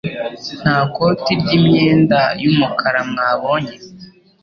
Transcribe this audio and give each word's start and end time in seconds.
Nta 0.61 0.77
koti 0.93 1.31
ryimyenda 1.41 2.19
y 2.41 2.45
umukara 2.51 2.99
mwabonye 3.09 3.75